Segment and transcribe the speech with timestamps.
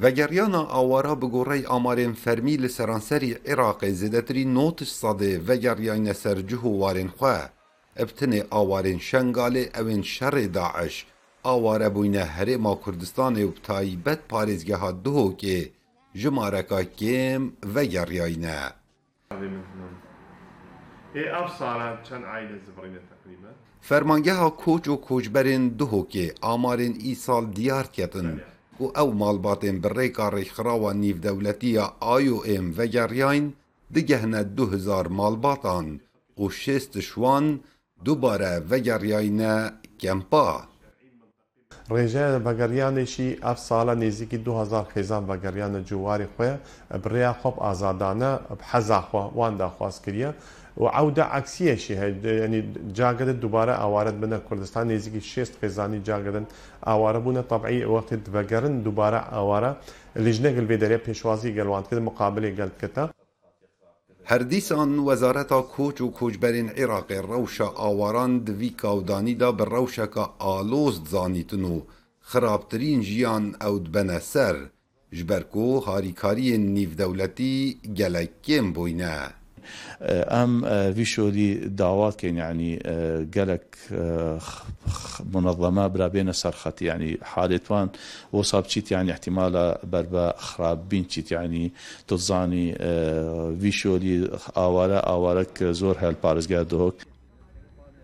[0.00, 0.06] و
[0.56, 7.50] آوارا به گوره آمارین فرمی لسرانسری عراق زدتری نوتش صده و گریان سرجه وارن خواه
[7.96, 11.06] ابتن آوارین شنگال اوین شر داعش
[11.42, 13.48] آواره بوینه هره ما کردستان و
[14.04, 15.70] بد پارزگه ها دو که
[16.14, 17.84] جمارکا کم و
[23.80, 28.40] فرمانگه ها کوچ و کوچبرین دو که آمارین ای سال دیار کتن
[28.82, 33.44] و ئەو ماڵباتێن بڕێکا ڕێکخراوە نیڤدەولەتیە ئایOM ڤەگەڕیان
[33.94, 35.86] دگەهنە 2000 ماڵباتان
[36.40, 37.46] و شێست شوان
[38.04, 39.54] دووبارە ڤەگەڕیاینە
[40.00, 40.48] کەمپا.
[41.94, 46.52] ڕێژەیە بەگەریانێکی ئەف ساڵە نێزیکی 2000 خێزان بەگەریانە جوواری خۆە
[47.02, 48.30] بڕیا خۆب ئازادانە
[48.70, 50.30] حەزاخوا وان داخواست کردە
[50.80, 56.46] و عوده عکسیشی هست یعنی جاگرد دوباره آوارد بنا کردستان نزدیکی 6 قزانی جاگردن
[56.82, 59.76] آواره بونه طبعی وقت دبگرن دوباره آواره
[60.16, 63.04] لجنه گل دەرێ پێشوازی گەلوانکە مقابلی گەلکەتە
[64.30, 71.80] هەردیسان وەزارەتا کۆچ و کۆچبەرین عێراقی ڕەوشە ئاواران دوی کاودانیدا بە ڕەوشەکە ئالۆست زانیتن و
[72.20, 74.56] خراپترین ژیان ئەو بەنە سەر
[75.16, 77.54] ji ber ku harîkariyên nîvdewletî
[78.00, 79.16] gelek kêm bûyne
[80.34, 80.52] ئەم
[80.96, 82.72] ڤیشۆلی داوات کەین ینی
[83.36, 83.66] گەلک
[85.34, 87.88] منەظەمە برابێنە سەرخەتی ینی حالێتوان
[88.32, 91.66] بۆ سابچیتیان احتیمالە بەر بە خراپبین چیتیانی
[92.08, 92.66] تزانی
[93.62, 94.16] ڤیشۆلی
[94.58, 96.96] ئاوارە ئاوارەك زۆر هەل پارێزگا دۆک.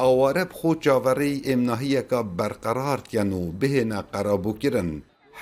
[0.00, 4.90] ئاوارە بخۆ چاوەڕی ئێمناهیەکە بەرقەرارتیان و بهێنە قەرابووکردن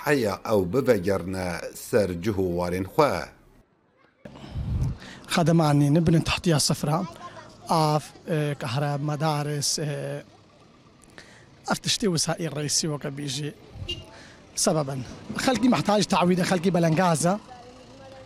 [0.03, 1.47] حەیە ئەو بڤەگەرنە
[1.89, 3.19] سەر جوهوارێن خوێ.
[5.35, 7.05] خدماني نبني تحتية صفرة
[7.69, 9.81] آف إيه، كهرب مدارس
[11.69, 13.57] افتشتي إيه، وسائل رئيسي وكبيجي بيجي
[14.55, 15.03] سببا
[15.39, 17.39] خلقي محتاج تعويضة خلقي بلنقازة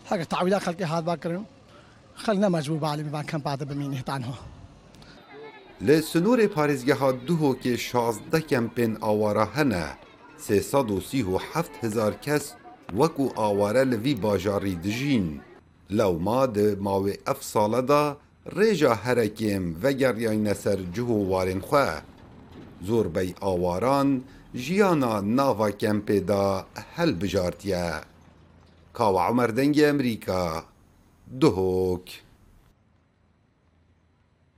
[0.09, 1.41] هكا تعويضة خلقي هذا باكر
[2.17, 4.34] خلنا مجبوب على ما كان بعد بمين عنها
[5.80, 6.45] لی سنور
[7.27, 9.85] دو هو کێ شازدە کەمپێن ئاوارە هەنە
[10.48, 12.45] سێسەد و سی و هەفت هزار کەس
[12.97, 15.48] وەکو ئاوارە لەوی باژاری دژین
[15.90, 18.02] Lewma di mavê ev sala da
[18.56, 21.88] rêja herekên vegeriyayîne ser cih û warên xwe.
[22.86, 24.08] Zorbey awaran
[24.62, 26.66] jiyana nava kempê da
[26.96, 27.90] helbijartiye.
[28.96, 30.62] Kawa Emer dengê Emerîka.
[31.40, 32.08] Duhok.